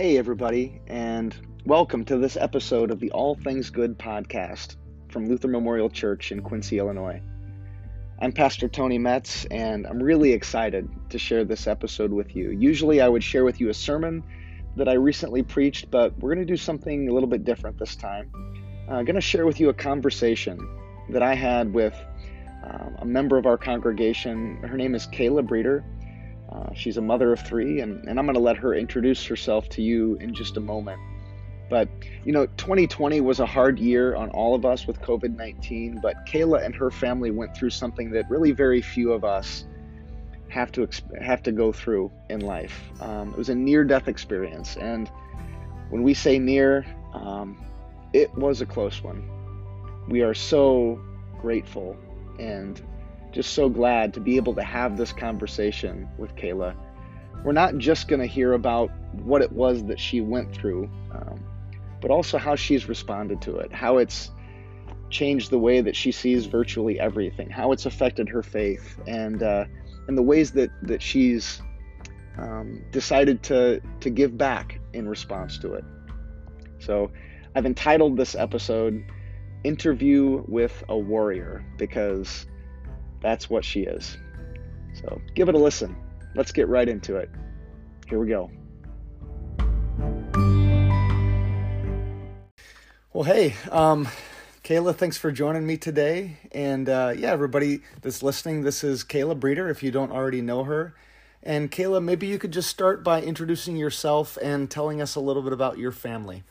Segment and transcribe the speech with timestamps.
[0.00, 4.76] Hey, everybody, and welcome to this episode of the All Things Good podcast
[5.10, 7.20] from Luther Memorial Church in Quincy, Illinois.
[8.18, 12.50] I'm Pastor Tony Metz, and I'm really excited to share this episode with you.
[12.50, 14.24] Usually, I would share with you a sermon
[14.76, 17.94] that I recently preached, but we're going to do something a little bit different this
[17.94, 18.30] time.
[18.88, 20.58] I'm going to share with you a conversation
[21.10, 21.94] that I had with
[22.64, 24.62] um, a member of our congregation.
[24.62, 25.84] Her name is Kala Breder
[26.52, 29.68] uh, she's a mother of three, and, and I'm going to let her introduce herself
[29.70, 31.00] to you in just a moment.
[31.68, 31.88] But,
[32.24, 36.16] you know, 2020 was a hard year on all of us with COVID 19, but
[36.30, 39.66] Kala and her family went through something that really very few of us
[40.48, 40.88] have to
[41.20, 42.82] have to go through in life.
[43.00, 45.08] Um, it was a near death experience, and
[45.90, 47.64] when we say near, um,
[48.12, 49.28] it was a close one.
[50.08, 51.00] We are so
[51.40, 51.96] grateful
[52.40, 52.82] and
[53.32, 56.74] just so glad to be able to have this conversation with Kala.
[57.44, 61.44] We're not just going to hear about what it was that she went through, um,
[62.00, 64.30] but also how she's responded to it, how it's
[65.10, 69.64] changed the way that she sees virtually everything, how it's affected her faith, and uh,
[70.08, 71.62] and the ways that that she's
[72.38, 75.84] um, decided to to give back in response to it.
[76.78, 77.10] So,
[77.54, 79.04] I've entitled this episode
[79.64, 82.46] "Interview with a Warrior" because
[83.20, 84.16] that's what she is.
[84.94, 85.96] So give it a listen.
[86.34, 87.30] Let's get right into it.
[88.08, 88.50] Here we go.
[93.12, 94.08] Well, hey, um,
[94.62, 96.38] Kala, thanks for joining me today.
[96.52, 100.64] And uh, yeah, everybody that's listening, this is Kala Breder, if you don't already know
[100.64, 100.94] her.
[101.42, 105.42] And Kala, maybe you could just start by introducing yourself and telling us a little
[105.42, 106.44] bit about your family.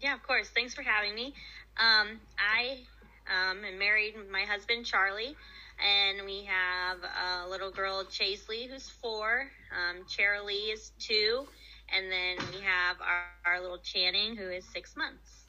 [0.00, 0.48] Yeah, of course.
[0.48, 1.34] Thanks for having me.
[1.78, 2.78] Um, I
[3.26, 5.34] um, am married my husband, Charlie
[5.78, 10.04] and we have a little girl Chaisley who's four, um,
[10.46, 11.46] Lee is two,
[11.94, 15.44] and then we have our, our little Channing who is six months.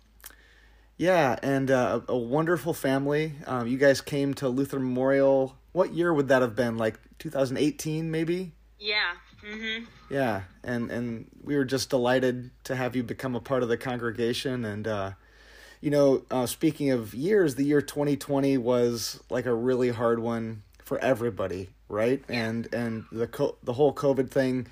[0.98, 3.34] Yeah, and uh, a wonderful family.
[3.48, 5.56] Um, you guys came to Luther Memorial.
[5.72, 6.78] What year would that have been?
[6.78, 8.52] Like 2018, maybe.
[8.78, 9.14] Yeah.
[9.46, 9.86] Mm-hmm.
[10.10, 13.78] Yeah, and and we were just delighted to have you become a part of the
[13.78, 15.12] congregation, and uh,
[15.82, 20.64] you know, uh, speaking of years, the year 2020 was like a really hard one
[20.84, 22.24] for everybody, right?
[22.28, 24.68] And and the co- the whole COVID thing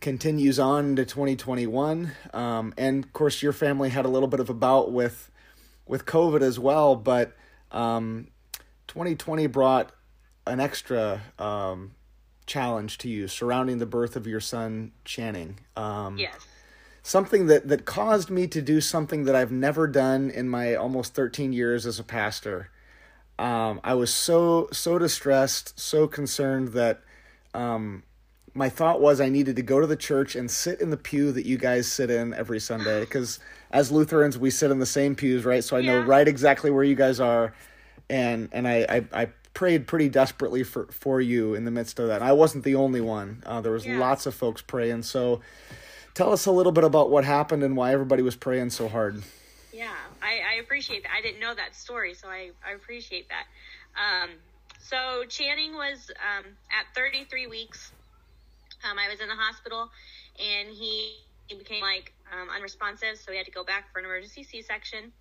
[0.00, 2.12] continues on to 2021.
[2.32, 5.30] Um, and of course, your family had a little bit of a bout with
[5.86, 7.32] with COVID as well, but
[7.72, 8.28] um,
[8.86, 9.92] 2020 brought
[10.46, 11.92] an extra um,
[12.46, 15.58] challenge to you surrounding the birth of your son Channing.
[15.76, 16.46] Um, yes
[17.08, 21.14] something that that caused me to do something that I've never done in my almost
[21.14, 22.68] 13 years as a pastor.
[23.38, 27.00] Um, I was so so distressed, so concerned that
[27.54, 28.02] um,
[28.52, 31.32] my thought was I needed to go to the church and sit in the pew
[31.32, 33.38] that you guys sit in every Sunday because
[33.70, 35.64] as Lutherans we sit in the same pews, right?
[35.64, 35.92] So I yeah.
[35.92, 37.54] know right exactly where you guys are,
[38.10, 42.08] and and I I, I prayed pretty desperately for for you in the midst of
[42.08, 42.16] that.
[42.16, 43.42] And I wasn't the only one.
[43.46, 43.98] Uh, there was yeah.
[43.98, 45.04] lots of folks praying.
[45.04, 45.40] So
[46.18, 49.22] Tell us a little bit about what happened and why everybody was praying so hard.
[49.72, 51.12] Yeah, I, I appreciate that.
[51.16, 53.44] I didn't know that story, so I, I appreciate that.
[53.94, 54.30] Um,
[54.80, 56.44] so Channing was um,
[56.76, 57.92] at 33 weeks.
[58.82, 59.92] Um, I was in the hospital,
[60.40, 64.04] and he, he became like um, unresponsive, so we had to go back for an
[64.04, 65.12] emergency C-section.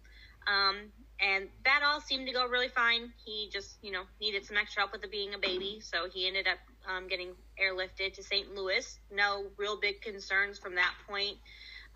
[0.47, 0.78] Um,
[1.19, 3.13] and that all seemed to go really fine.
[3.24, 6.25] He just, you know, needed some extra help with the being a baby, so he
[6.25, 6.57] ended up
[6.88, 7.30] um, getting
[7.62, 8.56] airlifted to St.
[8.56, 9.00] Louis.
[9.12, 11.38] No real big concerns from that point.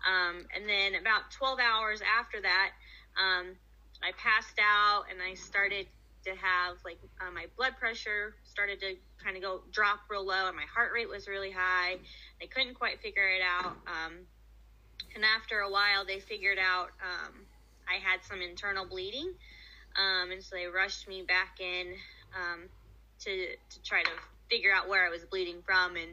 [0.06, 2.70] Um, and then about 12 hours after that,
[3.16, 3.54] um,
[4.02, 5.86] I passed out and I started
[6.24, 10.46] to have like uh, my blood pressure started to kind of go drop real low
[10.46, 11.96] and my heart rate was really high.
[12.40, 13.76] They couldn't quite figure it out.
[13.86, 14.26] Um,
[15.14, 17.46] and after a while, they figured out um,
[17.88, 19.32] I had some internal bleeding.
[19.94, 21.94] Um, and so they rushed me back in
[22.34, 22.62] um,
[23.20, 24.10] to, to try to
[24.52, 26.12] figure out where I was bleeding from and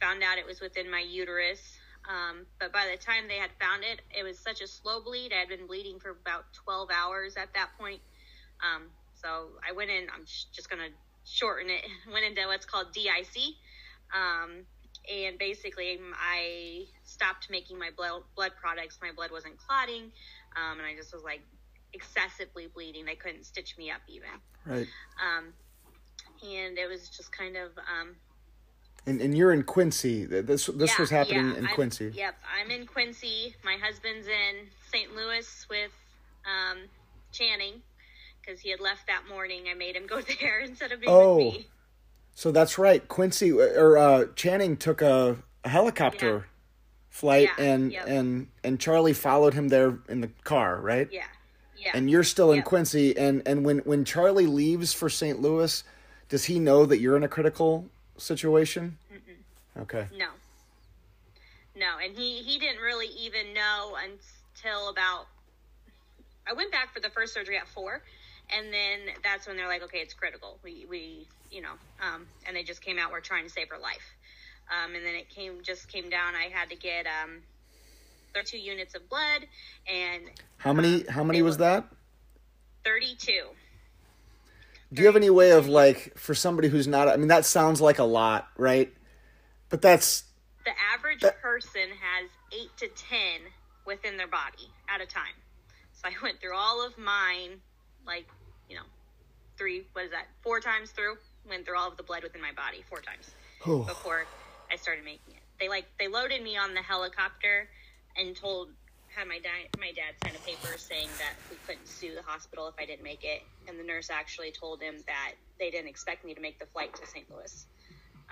[0.00, 1.60] found out it was within my uterus.
[2.08, 5.32] Um, but by the time they had found it, it was such a slow bleed.
[5.32, 8.00] I had been bleeding for about 12 hours at that point.
[8.62, 8.84] Um,
[9.14, 13.58] so I went in, I'm just going to shorten it, went into what's called DIC.
[14.14, 14.62] Um,
[15.10, 18.98] and basically, I stopped making my blood, blood products.
[19.02, 20.12] My blood wasn't clotting.
[20.54, 21.40] Um, and I just was like
[21.92, 23.04] excessively bleeding.
[23.06, 24.28] They couldn't stitch me up even.
[24.64, 24.86] Right.
[26.42, 27.70] And it was just kind of.
[27.78, 28.16] Um,
[29.06, 30.26] and, and you're in Quincy.
[30.26, 32.12] This this yeah, was happening yeah, in I'm, Quincy.
[32.14, 33.54] Yep, I'm in Quincy.
[33.64, 35.14] My husband's in St.
[35.14, 35.90] Louis with
[36.46, 36.78] um,
[37.32, 37.82] Channing
[38.40, 39.64] because he had left that morning.
[39.70, 41.66] I made him go there instead of being oh, with me.
[42.34, 43.06] So that's right.
[43.08, 46.46] Quincy or uh, Channing took a, a helicopter
[47.10, 48.04] flight, Yeah, and yep.
[48.06, 51.08] and and Charlie followed him there in the car, right?
[51.12, 51.24] Yeah.
[51.76, 51.90] Yeah.
[51.94, 52.64] And you're still in Yep.
[52.64, 55.40] Quincy, and and when when Charlie leaves for St.
[55.40, 55.84] Louis,
[56.32, 57.84] does he know that you're in a critical
[58.16, 58.96] situation?
[59.78, 60.06] Okay.
[60.16, 60.28] No.
[61.76, 65.26] No, and he he didn't really even know until about
[66.48, 68.00] I went back for the first surgery at 4
[68.48, 70.58] and then that's when they're like okay, it's critical.
[70.64, 73.78] We we, you know, um and they just came out we're trying to save her
[73.78, 74.14] life.
[74.70, 77.42] Um and then it came just came down I had to get um
[78.32, 79.46] 32 units of blood
[79.86, 80.22] and
[80.56, 81.84] How many how many was that?
[82.86, 83.48] 32.
[84.92, 87.80] Do you have any way of like for somebody who's not I mean that sounds
[87.80, 88.92] like a lot, right?
[89.68, 90.24] But that's
[90.64, 93.18] The average That- person has 8 to 10
[93.86, 95.34] within their body at a time.
[95.92, 97.60] So I went through all of mine,
[98.06, 98.26] like,
[98.68, 98.82] you know,
[99.56, 101.16] three, what is that, four times through?
[101.48, 103.34] Went through all of the blood within my body four times
[103.66, 104.26] oh, before
[104.70, 105.42] I started making it.
[105.58, 107.68] They, like, they loaded me on the helicopter
[108.16, 108.68] and told,
[109.14, 112.68] had my, di- my dad sign a paper saying that we couldn't sue the hospital
[112.68, 113.42] if I didn't make it.
[113.68, 116.94] And the nurse actually told him that they didn't expect me to make the flight
[116.96, 117.26] to St.
[117.30, 117.66] Louis.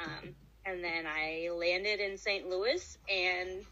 [0.02, 0.34] Um,
[0.64, 2.48] and then I landed in St.
[2.48, 3.64] Louis and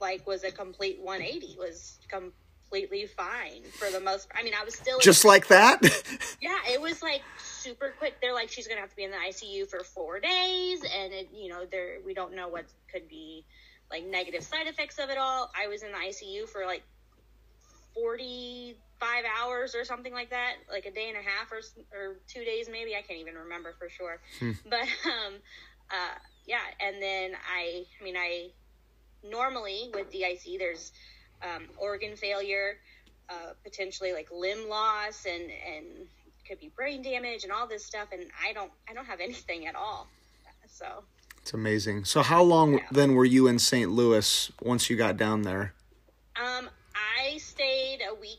[0.00, 4.74] like was a complete 180 was completely fine for the most I mean I was
[4.74, 5.82] still just like that?
[6.40, 9.16] yeah it was like super quick they're like she's gonna have to be in the
[9.16, 13.44] ICU for four days and it you know there we don't know what could be
[13.90, 15.50] like negative side effects of it all.
[15.56, 16.82] I was in the ICU for like
[17.94, 21.60] 45 hours or something like that like a day and a half or,
[21.92, 22.94] or two days maybe.
[22.94, 24.20] I can't even remember for sure.
[24.68, 25.34] But um
[25.90, 26.60] uh yeah.
[26.80, 28.50] And then I I mean I
[29.28, 30.92] normally with DIC there's
[31.42, 32.78] um, organ failure
[33.28, 35.86] uh, potentially like limb loss and and
[36.48, 38.08] could be brain damage and all this stuff.
[38.12, 40.08] And I don't I don't have anything at all.
[40.66, 41.04] So
[41.42, 42.04] it's amazing.
[42.04, 42.86] So how long Yeah.
[42.90, 43.90] then were you in St.
[43.90, 45.74] Louis once you got down there?
[46.36, 48.38] Um, I stayed a week.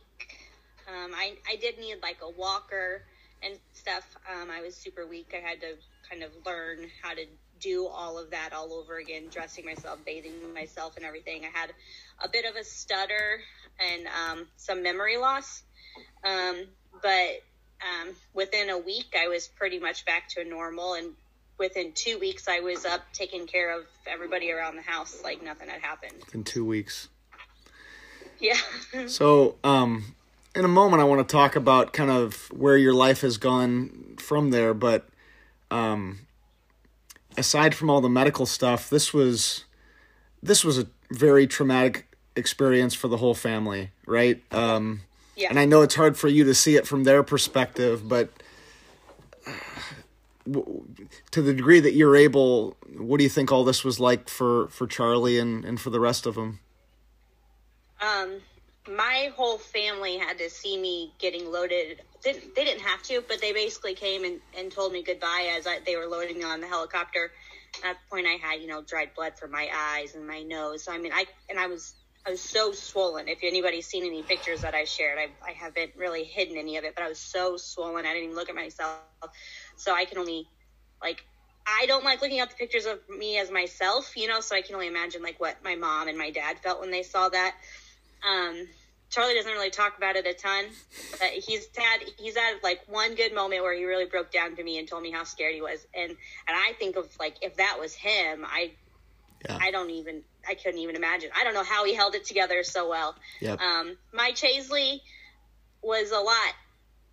[0.87, 3.03] Um, I I did need like a walker
[3.41, 4.05] and stuff.
[4.29, 5.33] Um, I was super weak.
[5.33, 5.77] I had to
[6.09, 7.25] kind of learn how to
[7.59, 11.45] do all of that all over again, dressing myself, bathing myself, and everything.
[11.45, 11.73] I had
[12.19, 13.41] a bit of a stutter
[13.79, 15.63] and um, some memory loss,
[16.23, 16.65] um,
[17.01, 17.41] but
[17.81, 21.13] um, within a week, I was pretty much back to normal and.
[21.61, 25.69] Within two weeks, I was up taking care of everybody around the house like nothing
[25.69, 26.15] had happened.
[26.33, 27.07] In two weeks.
[28.39, 28.57] Yeah.
[29.05, 30.15] So, um,
[30.55, 34.15] in a moment, I want to talk about kind of where your life has gone
[34.17, 34.73] from there.
[34.73, 35.07] But
[35.69, 36.21] um,
[37.37, 39.65] aside from all the medical stuff, this was
[40.41, 44.41] this was a very traumatic experience for the whole family, right?
[44.51, 45.01] Um,
[45.35, 45.49] Yeah.
[45.51, 48.29] and I know it's hard for you to see it from their perspective, but
[51.31, 54.67] to the degree that you're able, what do you think all this was like for
[54.69, 56.59] for Charlie and and for the rest of them?
[58.01, 58.41] um,
[58.89, 62.01] my whole family had to see me getting loaded.
[62.23, 65.67] Didn't, they didn't have to, but they basically came and, and told me goodbye as
[65.67, 67.31] I, they were loading me on the helicopter.
[67.77, 70.83] At that point, I had you know dried blood from my eyes and my nose.
[70.83, 71.93] So I mean, I and I was
[72.25, 73.27] I was so swollen.
[73.27, 76.83] If anybody's seen any pictures that I shared, I I haven't really hidden any of
[76.83, 78.05] it, but I was so swollen.
[78.05, 78.99] I didn't even look at myself.
[79.81, 80.47] So I can only
[81.01, 81.23] like
[81.65, 84.39] I don't like looking at the pictures of me as myself, you know.
[84.39, 87.01] So I can only imagine like what my mom and my dad felt when they
[87.01, 87.55] saw that.
[88.23, 88.67] Um,
[89.09, 90.65] Charlie doesn't really talk about it a ton,
[91.19, 94.63] but he's had he's had like one good moment where he really broke down to
[94.63, 97.57] me and told me how scared he was, and and I think of like if
[97.57, 98.71] that was him, I
[99.45, 99.57] Yeah.
[99.59, 101.31] I don't even I couldn't even imagine.
[101.35, 103.15] I don't know how he held it together so well.
[103.39, 103.59] Yep.
[103.59, 105.01] Um, my Chaisley
[105.81, 106.53] was a lot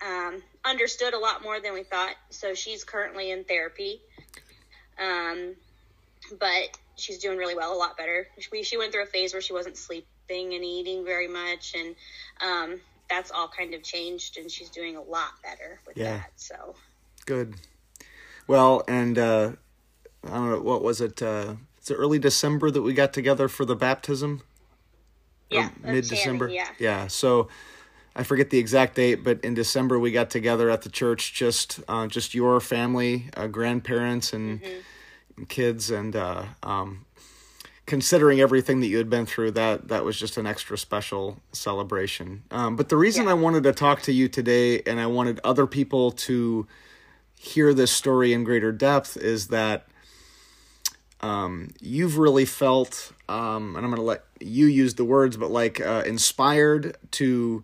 [0.06, 2.14] um, understood a lot more than we thought.
[2.30, 4.00] So she's currently in therapy,
[5.00, 5.54] um,
[6.38, 8.26] but she's doing really well, a lot better.
[8.38, 10.06] She, she went through a phase where she wasn't sleeping
[10.54, 11.94] and eating very much, and
[12.40, 16.18] um, that's all kind of changed, and she's doing a lot better with Yeah.
[16.18, 16.30] that.
[16.36, 16.74] So
[17.26, 17.54] Good.
[18.46, 19.52] Well, and uh,
[20.24, 21.20] I don't know what was it.
[21.22, 24.42] Uh, is it early December that we got together for the baptism?
[25.50, 26.48] yeah, Mid December.
[26.48, 27.06] Yeah, Yeah.
[27.06, 27.48] So
[28.18, 31.32] I forget the exact date, but in December we got together at the church.
[31.34, 34.80] Just uh, just your family, uh, grandparents, and, Mm-hmm.
[35.36, 37.04] and kids, and uh, um,
[37.86, 42.42] considering everything that you had been through, that that was just an extra special celebration.
[42.50, 43.30] Um, but the reason Yeah.
[43.30, 46.66] I wanted to talk to you today, and I wanted other people to
[47.38, 49.86] hear this story in greater depth, is that
[51.20, 55.50] um, you've really felt, um, and I'm going to let you use the words, but
[55.52, 57.62] like uh, inspired to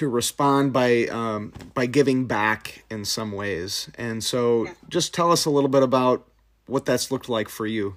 [0.00, 3.90] to respond by um, by giving back in some ways.
[3.98, 4.72] And so, Yeah.
[4.88, 6.26] just tell us a little bit about
[6.66, 7.96] what that's looked like for you.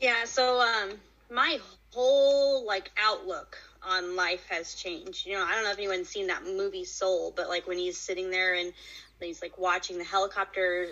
[0.00, 0.92] Yeah, so um,
[1.32, 1.58] my
[1.90, 5.26] whole like outlook on life has changed.
[5.26, 7.98] You know, I don't know if anyone's seen that movie Soul, but like when he's
[7.98, 8.72] sitting there and
[9.24, 10.88] he's like watching the helicopter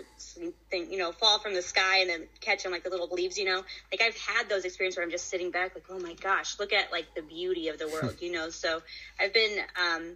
[0.69, 3.45] thing, you know, fall from the sky and then catching like the little leaves, you
[3.45, 6.59] know, like I've had those experiences where I'm just sitting back like, oh my gosh,
[6.59, 8.49] look at like the beauty of the world, you know?
[8.49, 8.81] So
[9.19, 10.15] I've been, um,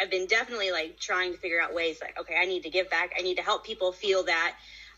[0.00, 2.90] I've been definitely like trying to figure out ways like, okay, I need to give
[2.90, 3.12] back.
[3.18, 4.54] I need to help people feel that.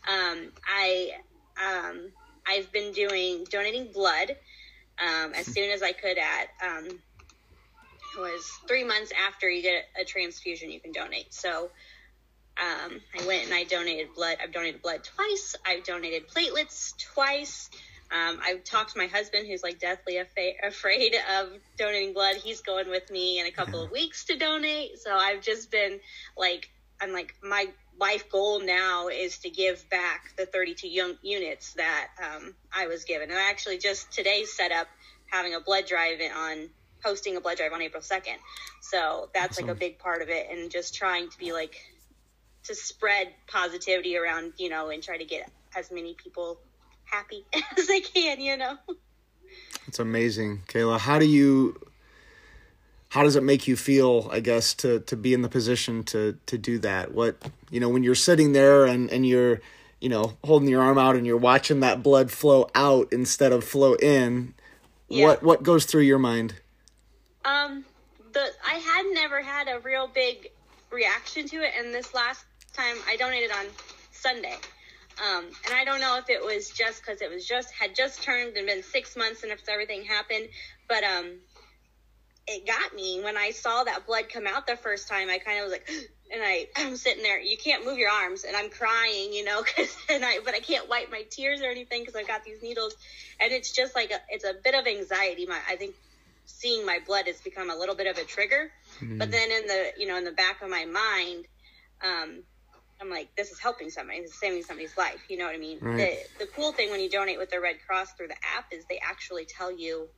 [0.09, 1.13] Um, I,
[1.63, 2.11] um,
[2.47, 4.37] I've been doing donating blood
[5.01, 6.99] um, as soon as I could at um,
[8.17, 11.33] it was three months after you get a transfusion you can donate.
[11.33, 11.71] So
[12.61, 14.39] um, I went and I donated blood.
[14.43, 15.55] I've donated blood twice.
[15.65, 17.71] I've donated platelets twice.
[18.11, 22.37] Um, I've talked to my husband, who's like deathly affa- afraid of donating blood.
[22.37, 24.99] He's going with me in a couple of weeks to donate.
[24.99, 26.01] So I've just been
[26.37, 27.67] like, I'm like, my
[28.01, 33.05] life goal now is to give back the 32 young units that um, I was
[33.05, 33.31] given.
[33.31, 34.89] And I actually just today set up
[35.27, 36.71] having a blood drive on
[37.05, 38.37] hosting a blood drive on April 2nd.
[38.81, 39.67] So that's awesome.
[39.67, 41.77] like a big part of it and just trying to be like
[42.69, 46.59] to spread positivity around, you know, and try to get as many people
[47.05, 47.45] happy
[47.77, 48.77] as I can, you know.
[49.87, 50.99] It's amazing, Kala.
[50.99, 51.81] How do you
[53.11, 56.39] how does it make you feel i guess to to be in the position to
[56.47, 57.37] to do that what
[57.71, 59.61] you know when you're sitting there and and you're
[60.01, 63.65] you know holding your arm out and you're watching that blood flow out instead of
[63.65, 64.55] flow in
[65.09, 65.25] yeah.
[65.25, 66.55] what what goes through your mind
[67.45, 67.85] um
[68.33, 70.51] the i had never had a real big
[70.91, 72.45] reaction to it and this last
[72.79, 73.67] time i donated on
[74.13, 74.57] sunday
[75.21, 78.23] um, and I don't know if it was just because it was just had just
[78.23, 80.49] turned and been six months and if everything happened,
[80.89, 81.39] but um,
[82.47, 85.29] it got me when I saw that blood come out the first time.
[85.29, 85.89] I kind of was like,
[86.33, 87.41] and I I'm sitting there.
[87.41, 90.61] You can't move your arms, and I'm crying, you know, because and I but I
[90.61, 92.95] can't wipe my tears or anything because I've got these needles,
[93.41, 95.47] and it's just like a, it's a bit of anxiety.
[95.47, 95.97] My I think
[96.47, 98.71] seeing my blood has become a little bit of a trigger,
[99.01, 99.19] mm-hmm.
[99.19, 101.47] but then in the you know in the back of my mind.
[102.01, 102.45] Um,
[103.01, 104.23] I'm like, this is helping somebody.
[104.23, 105.21] This is saving somebody's life.
[105.29, 105.79] You know what I mean?
[105.81, 106.19] Right.
[106.39, 108.85] The the cool thing when you donate with the Red Cross through the app is
[108.89, 110.09] they actually tell you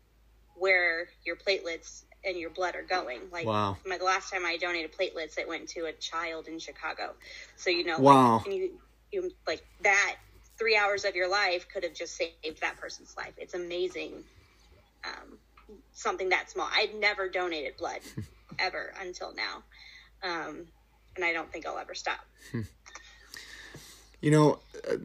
[0.57, 3.21] where your platelets and your blood are going.
[3.31, 3.77] Like wow.
[3.87, 7.15] my the last time I donated platelets, it went to a child in Chicago.
[7.57, 8.71] So you know, wow, like, you,
[9.13, 10.17] you like that
[10.59, 13.33] three hours of your life could have just saved that person's life.
[13.39, 14.25] It's amazing.
[15.05, 15.39] Um,
[15.93, 16.69] something that small.
[16.71, 18.01] I'd never donated blood
[18.59, 19.63] ever until now,
[20.23, 20.67] um,
[21.21, 22.21] and I don't think I'll ever stop.
[24.23, 24.97] You know, uh,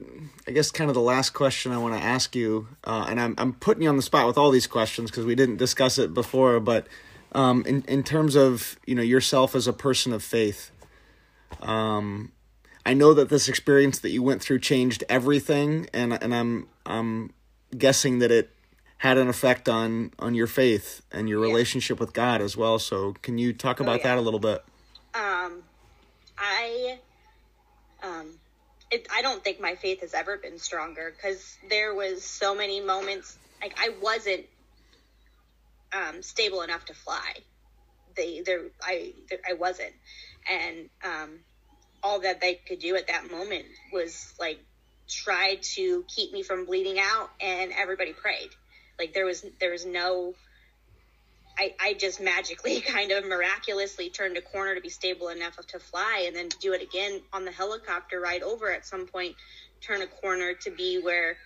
[0.45, 3.33] I guess kind of the last question I want to ask you, uh, and I'm
[3.37, 6.13] I'm putting you on the spot with all these questions because we didn't discuss it
[6.13, 6.87] before, but
[7.31, 10.69] um, in in terms of you know yourself as a person of faith,
[11.61, 12.33] um,
[12.85, 17.31] I know that this experience that you went through changed everything, and and I'm I'm
[17.77, 18.49] guessing that it
[18.97, 21.51] had an effect on on your faith and your yeah.
[21.51, 22.79] relationship with God as well.
[22.79, 24.15] So, can you talk oh, about oh, yeah.
[24.15, 24.61] that a little bit?
[25.13, 25.63] Um,
[26.37, 26.99] I
[28.03, 28.27] um
[28.91, 32.81] it, I don't think my faith has ever been stronger because there was so many
[32.81, 34.45] moments like I wasn't
[35.93, 37.33] um, stable enough to fly.
[38.15, 39.13] They there I
[39.47, 39.93] I wasn't,
[40.49, 41.39] and um,
[42.03, 44.59] all that they could do at that moment was like
[45.09, 48.49] try to keep me from bleeding out, and everybody prayed.
[48.99, 50.33] Like there was there was no
[51.57, 55.79] I, I just magically kind of miraculously turned a corner to be stable enough to
[55.79, 59.35] fly and then do it again on the helicopter ride over at some point
[59.81, 61.37] turn a corner to be where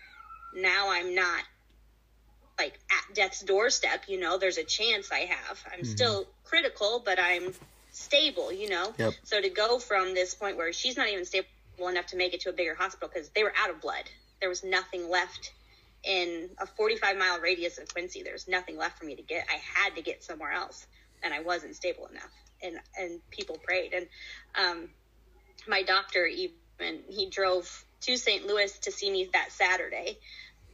[0.56, 1.44] now i'm not
[2.58, 5.86] like at death's doorstep you know there's a chance i have i'm mm-hmm.
[5.86, 7.54] still critical but i'm
[7.92, 9.14] stable you know yep.
[9.24, 11.48] so to go from this point where she's not even stable
[11.88, 14.04] enough to make it to a bigger hospital because they were out of blood
[14.40, 15.52] there was nothing left
[16.04, 18.24] in a 45 mile radius of Quincy.
[18.24, 19.46] There's nothing left for me to get.
[19.50, 20.88] I had to get somewhere else,
[21.24, 22.32] and I wasn't stable enough.
[22.62, 24.08] And and people prayed, and
[24.56, 24.90] um,
[25.68, 28.46] my doctor even he drove to St.
[28.46, 30.18] Louis to see me that Saturday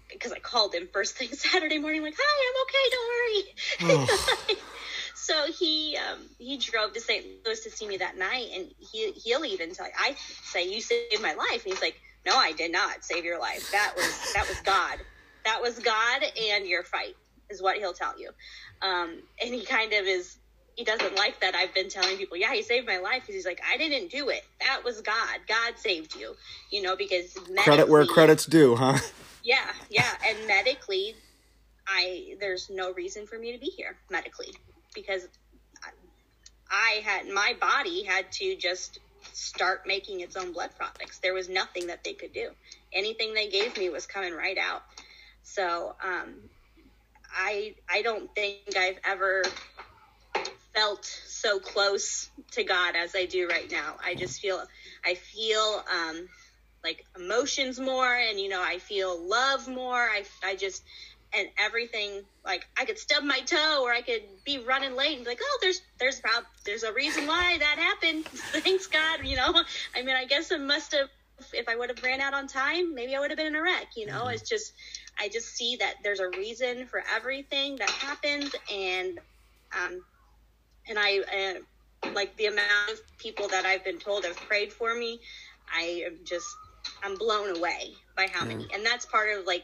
[0.09, 3.45] because I called him first thing Saturday morning, like, "Hi,
[3.81, 3.89] I'm okay.
[3.89, 4.55] Don't worry." Oh.
[5.15, 7.25] so he um, he drove to St.
[7.45, 10.81] Louis to see me that night, and he he'll even tell you, I say, "You
[10.81, 13.71] saved my life," and he's like, "No, I did not save your life.
[13.71, 14.99] That was that was God."
[15.45, 17.15] That was God and your fight,
[17.49, 18.29] is what he'll tell you.
[18.81, 20.37] Um, and he kind of is,
[20.75, 23.21] he doesn't like that I've been telling people, yeah, he saved my life.
[23.21, 24.43] Because he's like, I didn't do it.
[24.59, 25.39] That was God.
[25.47, 26.35] God saved you,
[26.71, 28.97] you know, because credit where credit's due, huh?
[29.43, 30.11] Yeah, yeah.
[30.27, 31.15] And medically,
[31.87, 34.53] I, there's no reason for me to be here medically
[34.93, 35.27] because
[36.69, 38.99] I had, my body had to just
[39.33, 41.19] start making its own blood products.
[41.19, 42.49] There was nothing that they could do.
[42.93, 44.81] Anything they gave me was coming right out.
[45.45, 46.33] So um,
[47.33, 49.43] I I don't think I've ever
[50.73, 53.95] felt so close to God as I do right now.
[54.03, 54.61] I just feel
[55.05, 56.27] I feel um,
[56.83, 59.95] like emotions more, and you know I feel love more.
[59.95, 60.83] I I just
[61.33, 65.25] and everything like I could stub my toe or I could be running late and
[65.25, 68.25] be like, oh, there's there's prob- there's a reason why that happened.
[68.25, 69.53] Thanks God, you know.
[69.95, 71.07] I mean, I guess it must have.
[71.51, 73.61] If I would have ran out on time, maybe I would have been in a
[73.61, 73.87] wreck.
[73.97, 74.35] You know, mm-hmm.
[74.35, 74.71] it's just
[75.19, 79.19] I just see that there's a reason for everything that happens, and
[79.73, 80.03] um,
[80.87, 81.19] and I
[82.03, 85.19] uh, like the amount of people that I've been told have prayed for me.
[85.73, 86.47] I am just
[87.03, 89.63] I'm blown away by how many, and that's part of like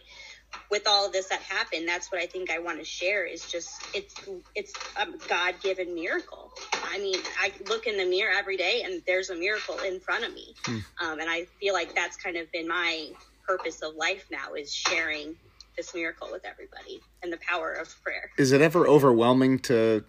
[0.69, 3.49] with all of this that happened, that's what I think I want to share is
[3.49, 4.15] just it's
[4.55, 6.51] it's a God given miracle.
[6.73, 10.25] I mean, I look in the mirror every day and there's a miracle in front
[10.25, 10.77] of me, hmm.
[11.01, 13.09] um, and I feel like that's kind of been my
[13.57, 15.35] purpose of life now is sharing
[15.75, 18.31] this miracle with everybody and the power of prayer.
[18.37, 20.03] Is it ever overwhelming to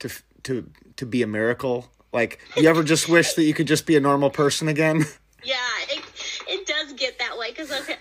[0.00, 0.08] to
[0.44, 1.86] to to be a miracle?
[2.12, 5.04] Like, you ever just wish that you could just be a normal person again?
[5.46, 5.56] Yeah,
[5.90, 6.02] it
[6.48, 7.96] it does get that way because okay,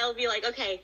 [0.00, 0.82] I'll be like, okay,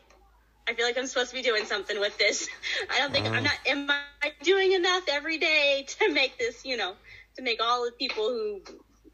[0.69, 2.49] I feel like I'm supposed to be doing something with this.
[2.93, 3.59] I don't think uh, I'm not.
[3.67, 6.65] Am I doing enough every day to make this?
[6.65, 6.95] You know,
[7.35, 8.61] to make all the people who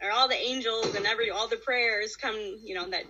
[0.03, 2.37] are all the angels and every all the prayers come.
[2.63, 3.05] You know that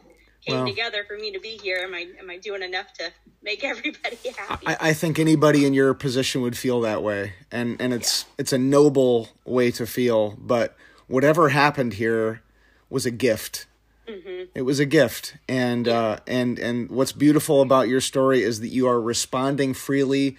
[0.45, 1.79] came well, together for me to be here.
[1.79, 3.11] Am I am I doing enough to
[3.43, 4.67] make everybody happy?
[4.67, 8.35] I, I think anybody in your position would feel that way, and and it's yeah.
[8.39, 10.37] it's a noble way to feel.
[10.39, 12.43] But whatever happened here
[12.91, 13.67] was a gift
[14.07, 14.45] Mm-hmm.
[14.55, 18.69] It was a gift, and uh, and and what's beautiful about your story is that
[18.69, 20.37] you are responding freely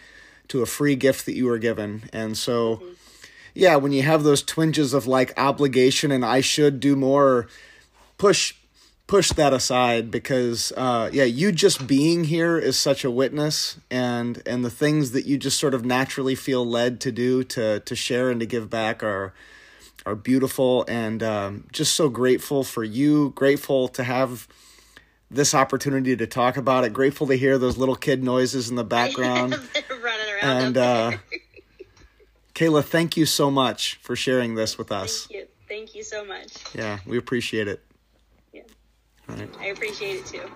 [0.50, 2.78] to a free gift that you were given, and so.
[2.78, 2.90] Mm-hmm.
[3.56, 7.48] Yeah, when you have those twinges of like obligation and I should do more,
[8.18, 8.56] push
[9.14, 14.42] push that aside because uh, yeah you just being here is such a witness and
[14.48, 17.96] and the things that you just sort of naturally feel led to do to to
[17.96, 19.32] share and to give back are
[20.04, 23.30] are beautiful and um, just so grateful for you.
[23.36, 24.48] Grateful to have
[25.30, 26.92] this opportunity to talk about it.
[26.92, 29.54] Grateful to hear those little kid noises in the background.
[29.90, 30.64] running around.
[30.64, 31.12] And uh,
[32.56, 35.28] Kala, thank you so much for sharing this with us.
[35.28, 35.48] Thank you.
[35.68, 36.52] Thank you so much.
[36.76, 37.82] Yeah, we appreciate it.
[39.28, 39.50] Right.
[39.60, 40.50] I appreciate it too.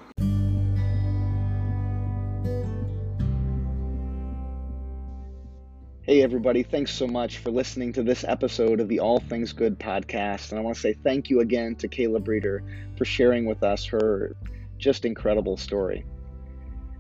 [6.07, 9.77] Hey, everybody, thanks so much for listening to this episode of the All Things Good
[9.77, 10.51] podcast.
[10.51, 12.61] And I want to say thank you again to Kala Breder
[12.97, 14.33] for sharing with us her
[14.77, 16.05] just incredible story.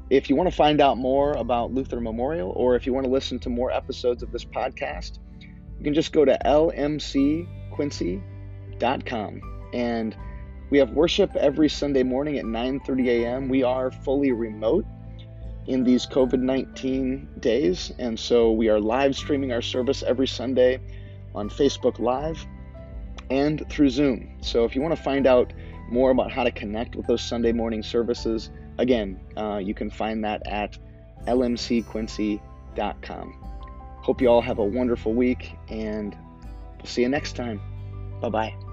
[0.09, 3.09] If you want to find out more about Luther Memorial or if you want to
[3.09, 9.41] listen to more episodes of this podcast, you can just go to lmcquincy.com
[9.73, 10.17] and
[10.69, 13.49] we have worship every Sunday morning at 9:30 a.m.
[13.49, 14.85] We are fully remote
[15.67, 17.91] in these COVID 19 days.
[17.99, 20.79] And so we are live streaming our service every Sunday
[21.35, 22.45] on Facebook Live
[23.29, 24.29] and through Zoom.
[24.41, 25.53] So if you want to find out
[25.89, 30.23] more about how to connect with those Sunday morning services, again, uh, you can find
[30.23, 30.77] that at
[31.25, 33.43] lmcquincy.com.
[34.01, 36.15] Hope you all have a wonderful week and
[36.77, 37.59] we'll see you next time.
[38.21, 38.66] Bye bye.